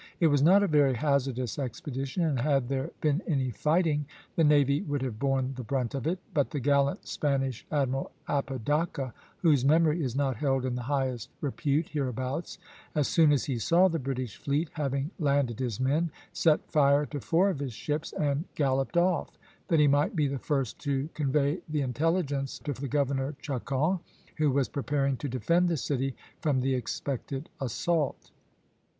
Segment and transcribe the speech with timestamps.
[0.19, 4.81] "It was not a very hazardous expedition, and had there been any fighting the navy
[4.81, 10.01] would have borne the brunt of it; but the gallant Spanish Admiral Apodaca, whose memory
[10.01, 12.57] is not held in the highest repute hereabouts,
[12.95, 17.19] as soon as he saw the British fleet, having landed his men, set fire to
[17.19, 19.29] four of his ships, and galloped off,
[19.67, 23.99] that he might be the first to convey the intelligence to the Governor Chacon,
[24.37, 28.31] who was preparing to defend the city from the expected assault.